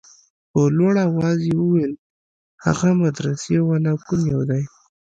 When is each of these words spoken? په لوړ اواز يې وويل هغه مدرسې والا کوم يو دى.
په 0.51 0.61
لوړ 0.77 0.93
اواز 1.09 1.37
يې 1.47 1.55
وويل 1.59 1.93
هغه 2.65 2.89
مدرسې 3.01 3.55
والا 3.67 3.93
کوم 4.05 4.21
يو 4.33 4.41
دى. 4.49 4.61